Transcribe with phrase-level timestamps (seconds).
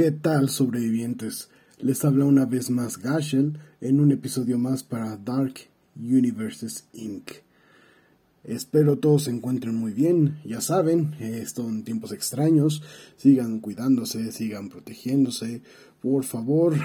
[0.00, 1.50] ¿Qué tal sobrevivientes?
[1.78, 5.52] Les habla una vez más Gashel en un episodio más para Dark
[5.94, 7.32] Universes Inc.
[8.42, 12.82] Espero todos se encuentren muy bien, ya saben, en tiempos extraños,
[13.18, 15.60] sigan cuidándose, sigan protegiéndose,
[16.00, 16.76] por favor.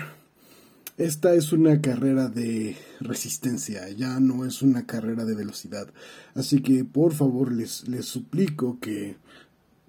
[0.97, 5.87] Esta es una carrera de resistencia, ya no es una carrera de velocidad.
[6.33, 9.15] Así que por favor les, les suplico que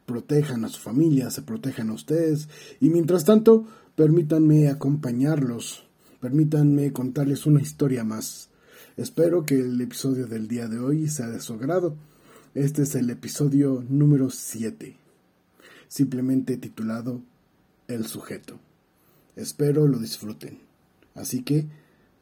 [0.06, 2.48] protejan a su familia, se protejan a ustedes
[2.80, 5.84] y mientras tanto permítanme acompañarlos,
[6.20, 8.48] permítanme contarles una historia más.
[8.96, 11.96] Espero que el episodio del día de hoy sea de su agrado.
[12.54, 14.96] Este es el episodio número 7,
[15.88, 17.20] simplemente titulado
[17.88, 18.58] El sujeto.
[19.34, 20.60] Espero lo disfruten.
[21.14, 21.66] Así que,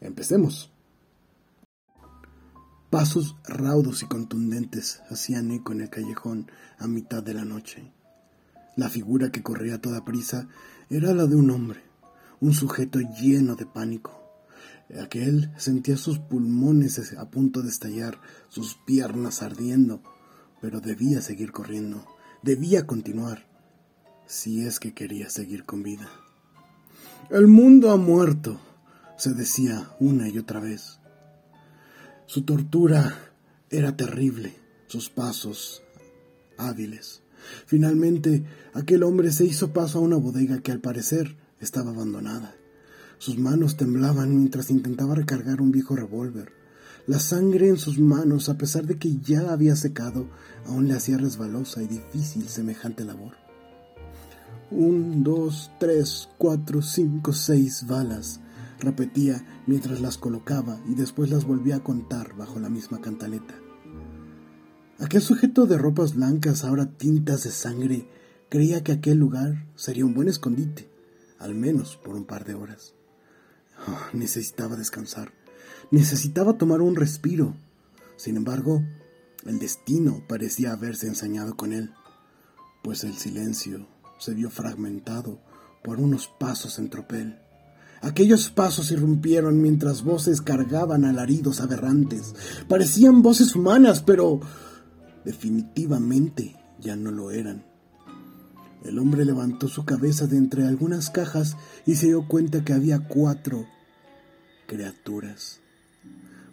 [0.01, 0.74] empecemos.
[2.95, 7.93] Pasos raudos y contundentes hacían eco en el callejón a mitad de la noche.
[8.77, 10.47] La figura que corría a toda prisa
[10.91, 11.83] era la de un hombre,
[12.39, 14.23] un sujeto lleno de pánico.
[15.03, 20.01] Aquel sentía sus pulmones a punto de estallar, sus piernas ardiendo,
[20.61, 22.07] pero debía seguir corriendo,
[22.45, 23.45] debía continuar,
[24.25, 26.09] si es que quería seguir con vida.
[27.29, 28.61] El mundo ha muerto,
[29.17, 31.01] se decía una y otra vez.
[32.27, 33.33] Su tortura
[33.69, 34.55] era terrible,
[34.87, 35.83] sus pasos
[36.57, 37.23] hábiles.
[37.67, 42.55] Finalmente, aquel hombre se hizo paso a una bodega que al parecer estaba abandonada.
[43.19, 46.53] Sus manos temblaban mientras intentaba recargar un viejo revólver.
[47.07, 50.27] La sangre en sus manos, a pesar de que ya había secado,
[50.67, 53.35] aún le hacía resbalosa y difícil semejante labor.
[54.71, 58.41] Un, dos, tres, cuatro, cinco, seis balas
[58.79, 63.55] repetía mientras las colocaba y después las volvía a contar bajo la misma cantaleta.
[64.99, 68.09] Aquel sujeto de ropas blancas, ahora tintas de sangre,
[68.49, 70.89] creía que aquel lugar sería un buen escondite,
[71.39, 72.95] al menos por un par de horas.
[73.87, 75.33] Ah, necesitaba descansar,
[75.91, 77.55] necesitaba tomar un respiro.
[78.17, 78.83] Sin embargo,
[79.45, 81.93] el destino parecía haberse ensañado con él,
[82.83, 85.41] pues el silencio se vio fragmentado
[85.83, 87.41] por unos pasos en tropel.
[88.05, 92.35] Aquellos pasos irrumpieron mientras voces cargaban alaridos aberrantes.
[92.69, 94.41] Parecían voces humanas, pero
[95.25, 97.65] definitivamente ya no lo eran.
[98.85, 101.57] El hombre levantó su cabeza de entre algunas cajas
[101.87, 103.67] y se dio cuenta que había cuatro
[104.67, 105.61] criaturas,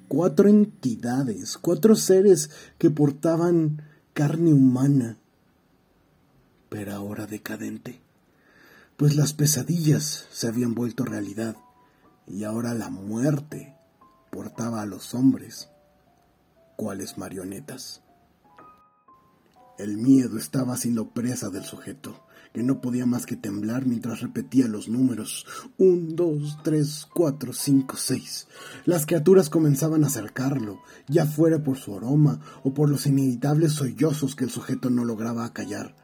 [0.08, 3.82] cuatro entidades, cuatro seres que portaban
[4.14, 5.18] carne humana,
[6.70, 8.01] pero ahora decadente
[9.02, 11.58] pues las pesadillas se habían vuelto realidad
[12.28, 13.76] y ahora la muerte
[14.32, 15.70] portaba a los hombres
[16.76, 18.04] cuales marionetas.
[19.80, 24.68] El miedo estaba siendo presa del sujeto, que no podía más que temblar mientras repetía
[24.68, 25.48] los números
[25.80, 28.48] un, dos, tres, cuatro, cinco, seis.
[28.86, 34.36] Las criaturas comenzaban a acercarlo, ya fuera por su aroma o por los inevitables sollozos
[34.36, 35.96] que el sujeto no lograba acallar.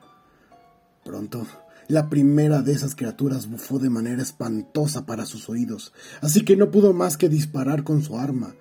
[1.06, 1.46] Pronto
[1.88, 6.70] la primera de esas criaturas bufó de manera espantosa para sus oídos, así que no
[6.70, 8.56] pudo más que disparar con su arma.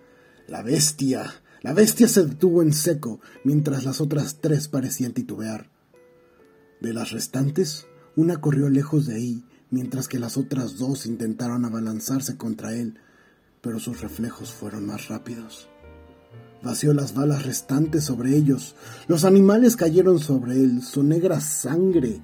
[0.47, 5.71] La bestia, la bestia se detuvo en seco, mientras las otras tres parecían titubear.
[6.81, 12.37] De las restantes, una corrió lejos de ahí, mientras que las otras dos intentaron abalanzarse
[12.37, 13.01] contra él,
[13.61, 15.69] pero sus reflejos fueron más rápidos.
[16.63, 18.77] Vació las balas restantes sobre ellos.
[19.09, 22.21] Los animales cayeron sobre él, su negra sangre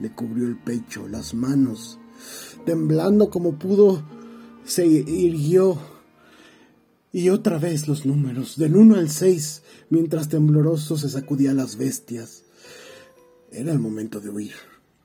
[0.00, 1.98] le cubrió el pecho, las manos.
[2.64, 4.02] Temblando como pudo,
[4.64, 5.78] se irguió.
[7.12, 12.44] Y otra vez los números, del uno al seis, mientras tembloroso se sacudía las bestias.
[13.52, 14.54] Era el momento de huir,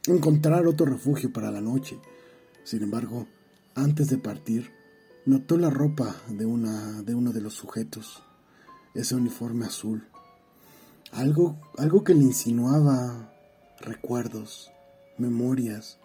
[0.07, 1.99] encontrar otro refugio para la noche.
[2.63, 3.27] Sin embargo,
[3.75, 4.71] antes de partir,
[5.25, 8.23] notó la ropa de, una, de uno de los sujetos,
[8.95, 10.07] ese uniforme azul.
[11.11, 13.31] Algo, algo que le insinuaba
[13.79, 14.71] recuerdos,
[15.19, 15.99] memorias,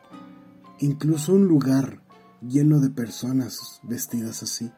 [0.78, 2.02] incluso un lugar
[2.40, 4.70] lleno de personas vestidas así.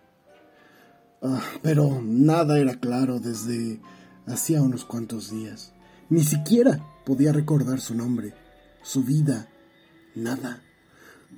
[1.23, 3.81] Ah, pero nada era claro desde
[4.27, 5.73] hacía unos cuantos días.
[6.09, 8.35] Ni siquiera podía recordar su nombre,
[8.83, 9.49] su vida,
[10.15, 10.63] nada.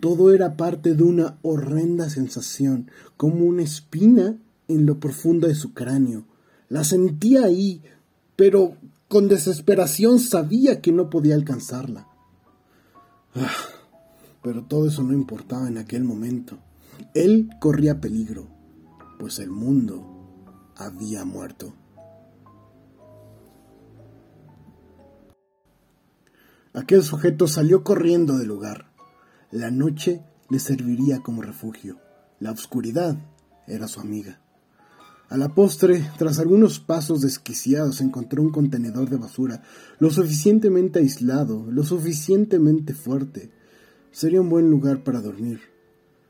[0.01, 4.37] Todo era parte de una horrenda sensación, como una espina
[4.69, 6.25] en lo profundo de su cráneo.
[6.69, 7.83] La sentía ahí,
[8.37, 8.77] pero
[9.09, 12.08] con desesperación sabía que no podía alcanzarla.
[13.41, 13.55] Ah,
[14.43, 16.59] pero todo eso no importaba en aquel momento.
[17.15, 18.49] Él corría peligro,
[19.19, 20.05] pues el mundo
[20.77, 21.73] había muerto.
[26.75, 28.91] Aquel sujeto salió corriendo del lugar.
[29.51, 31.99] La noche le serviría como refugio.
[32.41, 33.17] La oscuridad
[33.67, 34.41] era su amiga.
[35.29, 39.63] A la postre, tras algunos pasos desquiciados, encontró un contenedor de basura
[39.99, 43.51] lo suficientemente aislado, lo suficientemente fuerte.
[44.11, 45.61] Sería un buen lugar para dormir,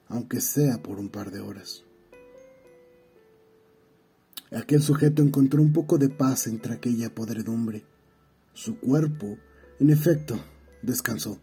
[0.08, 1.84] aunque sea por un par de horas.
[4.50, 7.84] Aquel sujeto encontró un poco de paz entre aquella podredumbre.
[8.52, 9.36] Su cuerpo,
[9.78, 10.40] en efecto,
[10.82, 11.38] descansó,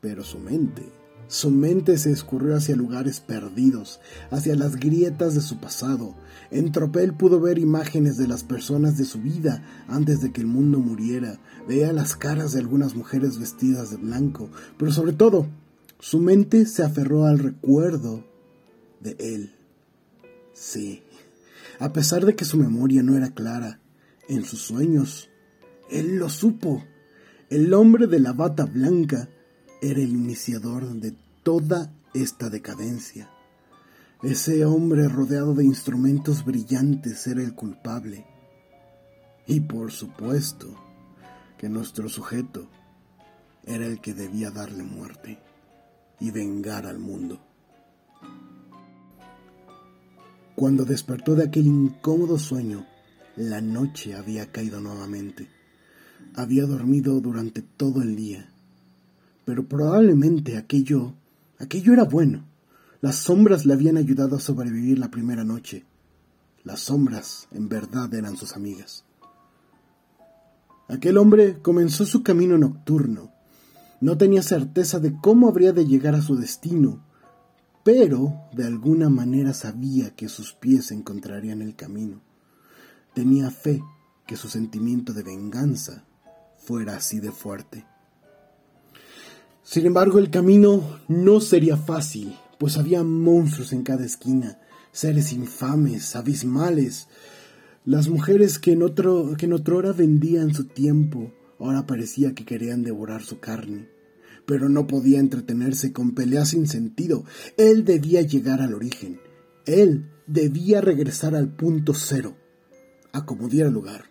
[0.00, 0.99] pero su mente
[1.30, 4.00] su mente se escurrió hacia lugares perdidos,
[4.32, 6.16] hacia las grietas de su pasado.
[6.50, 10.48] En tropel pudo ver imágenes de las personas de su vida antes de que el
[10.48, 11.38] mundo muriera.
[11.68, 15.46] Veía las caras de algunas mujeres vestidas de blanco, pero sobre todo,
[16.00, 18.24] su mente se aferró al recuerdo
[18.98, 19.54] de él.
[20.52, 21.04] Sí,
[21.78, 23.78] a pesar de que su memoria no era clara,
[24.28, 25.30] en sus sueños,
[25.92, 26.84] él lo supo.
[27.50, 29.28] El hombre de la bata blanca
[29.82, 33.30] era el iniciador de toda esta decadencia.
[34.22, 38.26] Ese hombre rodeado de instrumentos brillantes era el culpable.
[39.46, 40.68] Y por supuesto
[41.56, 42.68] que nuestro sujeto
[43.64, 45.38] era el que debía darle muerte
[46.20, 47.40] y vengar al mundo.
[50.54, 52.86] Cuando despertó de aquel incómodo sueño,
[53.36, 55.48] la noche había caído nuevamente.
[56.34, 58.49] Había dormido durante todo el día
[59.44, 61.14] pero probablemente aquello,
[61.58, 62.44] aquello era bueno.
[63.00, 65.84] Las sombras le habían ayudado a sobrevivir la primera noche.
[66.64, 69.04] Las sombras, en verdad, eran sus amigas.
[70.88, 73.32] Aquel hombre comenzó su camino nocturno.
[74.00, 77.00] No tenía certeza de cómo habría de llegar a su destino,
[77.84, 82.20] pero de alguna manera sabía que sus pies encontrarían el camino.
[83.14, 83.82] Tenía fe
[84.26, 86.04] que su sentimiento de venganza
[86.58, 87.86] fuera así de fuerte.
[89.70, 94.58] Sin embargo, el camino no sería fácil, pues había monstruos en cada esquina,
[94.90, 97.06] seres infames, abismales.
[97.84, 102.82] Las mujeres que en, otro, que en hora vendían su tiempo, ahora parecía que querían
[102.82, 103.88] devorar su carne.
[104.44, 107.24] Pero no podía entretenerse con peleas sin sentido.
[107.56, 109.20] Él debía llegar al origen.
[109.66, 112.34] Él debía regresar al punto cero,
[113.12, 114.10] a como diera lugar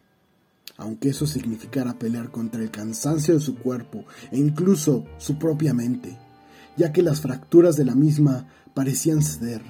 [0.79, 6.17] aunque eso significara pelear contra el cansancio de su cuerpo e incluso su propia mente,
[6.77, 9.61] ya que las fracturas de la misma parecían ceder.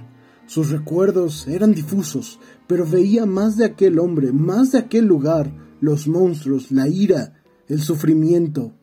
[0.46, 5.52] Sus recuerdos eran difusos, pero veía más de aquel hombre, más de aquel lugar,
[5.82, 8.74] los monstruos, la ira, el sufrimiento,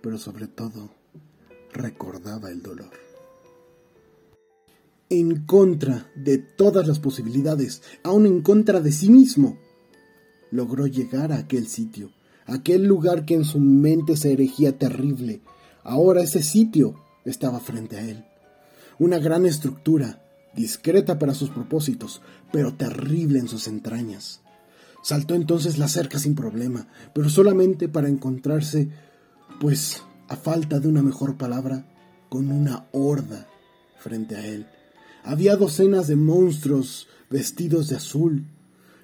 [0.00, 0.90] pero sobre todo
[1.72, 2.90] recordaba el dolor.
[5.10, 9.58] En contra de todas las posibilidades, aún en contra de sí mismo,
[10.52, 12.10] logró llegar a aquel sitio,
[12.46, 15.40] aquel lugar que en su mente se erigía terrible.
[15.82, 16.94] Ahora ese sitio
[17.24, 18.24] estaba frente a él.
[18.98, 20.22] Una gran estructura,
[20.54, 22.22] discreta para sus propósitos,
[22.52, 24.40] pero terrible en sus entrañas.
[25.02, 28.90] Saltó entonces la cerca sin problema, pero solamente para encontrarse,
[29.60, 31.86] pues, a falta de una mejor palabra,
[32.28, 33.48] con una horda
[33.98, 34.66] frente a él.
[35.24, 38.46] Había docenas de monstruos vestidos de azul.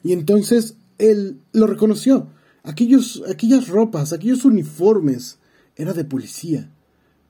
[0.04, 2.28] Y entonces él lo reconoció.
[2.62, 5.38] Aquellos, aquellas ropas, aquellos uniformes,
[5.76, 6.70] era de policía.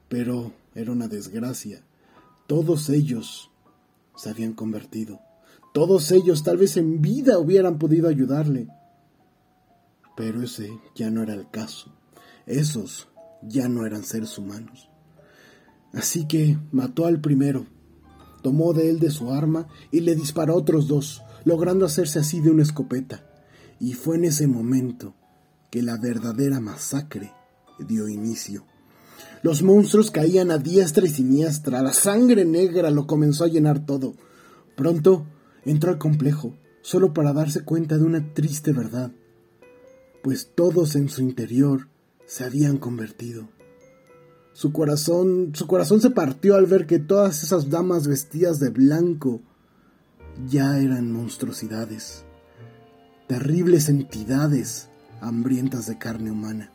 [0.09, 1.83] Pero era una desgracia.
[2.47, 3.51] Todos ellos
[4.17, 5.21] se habían convertido.
[5.75, 8.69] Todos ellos tal vez en vida hubieran podido ayudarle.
[10.17, 11.95] Pero ese ya no era el caso.
[12.47, 13.09] Esos
[13.43, 14.89] ya no eran seres humanos.
[15.93, 17.67] Así que mató al primero,
[18.43, 22.41] tomó de él de su arma y le disparó a otros dos, logrando hacerse así
[22.41, 23.28] de una escopeta.
[23.81, 25.15] Y fue en ese momento
[25.71, 27.33] que la verdadera masacre
[27.79, 28.65] dio inicio.
[29.43, 34.15] Los monstruos caían a diestra y siniestra, la sangre negra lo comenzó a llenar todo.
[34.77, 35.27] Pronto
[35.65, 39.13] entró al complejo, solo para darse cuenta de una triste verdad,
[40.23, 41.89] pues todos en su interior
[42.27, 43.49] se habían convertido.
[44.55, 49.41] Su corazón, su corazón se partió al ver que todas esas damas vestidas de blanco
[50.49, 52.25] ya eran monstruosidades
[53.29, 54.89] terribles entidades
[55.21, 56.73] hambrientas de carne humana.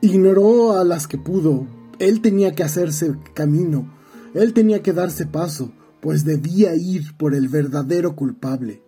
[0.00, 1.66] Ignoró a las que pudo.
[1.98, 3.92] Él tenía que hacerse camino.
[4.34, 8.82] Él tenía que darse paso, pues debía ir por el verdadero culpable.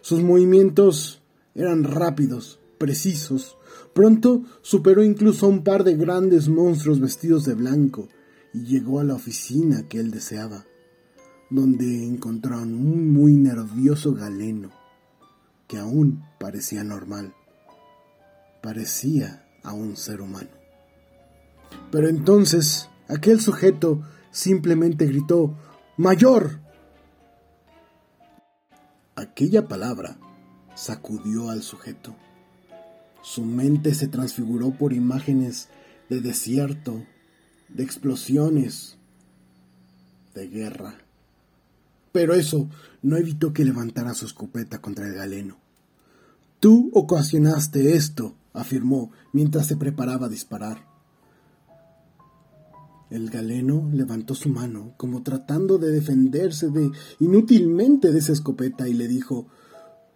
[0.00, 1.22] Sus movimientos
[1.54, 3.58] eran rápidos, precisos.
[3.92, 8.08] Pronto superó incluso a un par de grandes monstruos vestidos de blanco
[8.54, 10.64] y llegó a la oficina que él deseaba
[11.50, 14.70] donde encontraron un muy nervioso galeno,
[15.66, 17.34] que aún parecía normal,
[18.62, 20.50] parecía a un ser humano.
[21.90, 25.56] Pero entonces aquel sujeto simplemente gritó,
[25.96, 26.60] ¡Mayor!
[29.16, 30.16] Aquella palabra
[30.74, 32.16] sacudió al sujeto.
[33.22, 35.68] Su mente se transfiguró por imágenes
[36.08, 37.04] de desierto,
[37.68, 38.96] de explosiones,
[40.34, 40.94] de guerra.
[42.12, 42.68] Pero eso
[43.02, 45.58] no evitó que levantara su escopeta contra el galeno.
[46.58, 50.90] Tú ocasionaste esto, afirmó mientras se preparaba a disparar.
[53.10, 58.92] El galeno levantó su mano, como tratando de defenderse de inútilmente de esa escopeta, y
[58.92, 59.46] le dijo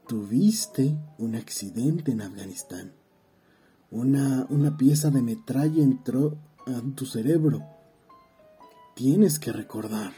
[0.06, 2.92] Tuviste un accidente en Afganistán.
[3.90, 6.36] Una, una pieza de metralla entró
[6.66, 7.64] en tu cerebro.
[8.94, 10.12] Tienes que recordar.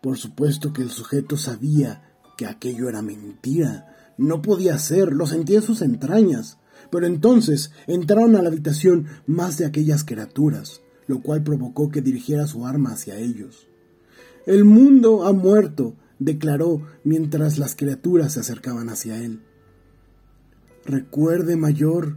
[0.00, 2.02] Por supuesto que el sujeto sabía
[2.36, 3.94] que aquello era mentira.
[4.16, 6.58] No podía ser, lo sentía en sus entrañas.
[6.90, 12.46] Pero entonces entraron a la habitación más de aquellas criaturas, lo cual provocó que dirigiera
[12.46, 13.68] su arma hacia ellos.
[14.46, 19.42] El mundo ha muerto, declaró mientras las criaturas se acercaban hacia él.
[20.86, 22.16] Recuerde, mayor,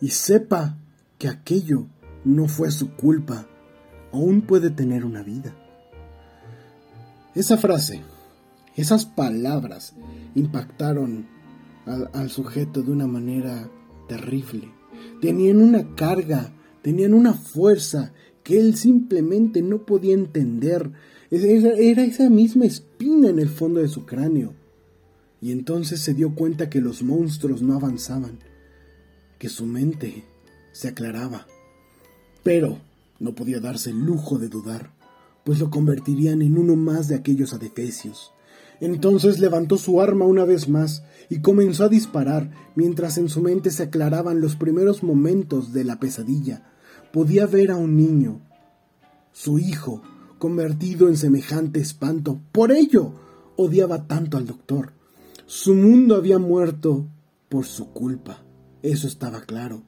[0.00, 0.78] y sepa
[1.18, 1.88] que aquello
[2.24, 3.48] no fue su culpa.
[4.12, 5.56] Aún puede tener una vida.
[7.36, 8.00] Esa frase,
[8.76, 9.92] esas palabras
[10.34, 11.26] impactaron
[11.84, 13.70] al, sujeto de una manera
[14.08, 14.72] terrible.
[15.20, 20.92] Tenían una carga, tenían una fuerza que él simplemente no podía entender.
[21.30, 24.54] Era esa misma espina en el fondo de su cráneo.
[25.42, 28.38] Y entonces se dio cuenta que los monstruos no avanzaban,
[29.38, 30.24] que su mente
[30.72, 31.46] se aclaraba.
[32.42, 32.78] Pero
[33.20, 34.95] no podía darse el lujo de dudar
[35.46, 38.32] pues lo convertirían en uno más de aquellos adefesios.
[38.80, 43.70] Entonces levantó su arma una vez más y comenzó a disparar mientras en su mente
[43.70, 46.64] se aclaraban los primeros momentos de la pesadilla.
[47.12, 48.40] Podía ver a un niño,
[49.30, 50.02] su hijo,
[50.38, 52.40] convertido en semejante espanto.
[52.50, 53.12] Por ello
[53.54, 54.94] odiaba tanto al doctor.
[55.46, 57.06] Su mundo había muerto
[57.48, 58.42] por su culpa.
[58.82, 59.84] Eso estaba claro.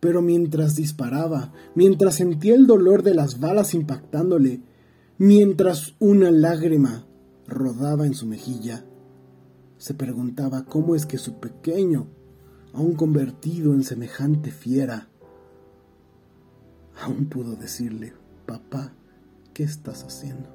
[0.00, 4.62] Pero mientras disparaba, mientras sentía el dolor de las balas impactándole,
[5.22, 7.04] Mientras una lágrima
[7.46, 8.86] rodaba en su mejilla,
[9.76, 12.06] se preguntaba cómo es que su pequeño,
[12.72, 15.10] aún convertido en semejante fiera,
[17.02, 18.14] aún pudo decirle,
[18.46, 18.94] papá,
[19.52, 20.48] ¿qué estás haciendo?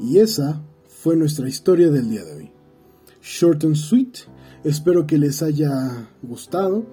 [0.00, 2.52] Y esa fue nuestra historia del día de hoy.
[3.20, 4.20] Short and sweet.
[4.64, 6.86] Espero que les haya gustado.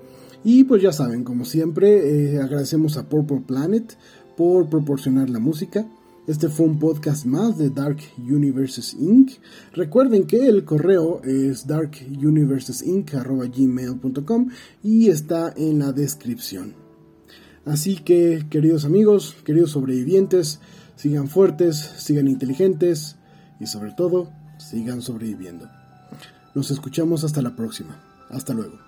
[0.46, 3.98] Y pues ya saben, como siempre, eh, agradecemos a Purple Planet
[4.38, 5.88] por proporcionar la música.
[6.28, 9.32] Este fue un podcast más de Dark Universes Inc.
[9.74, 14.50] Recuerden que el correo es darkuniversesinc.gmail.com
[14.84, 16.76] y está en la descripción.
[17.66, 20.60] Así que, queridos amigos, queridos sobrevivientes,
[20.96, 23.16] sigan fuertes, sigan inteligentes
[23.60, 25.68] y sobre todo, sigan sobreviviendo.
[26.54, 28.00] Nos escuchamos hasta la próxima.
[28.30, 28.85] Hasta luego.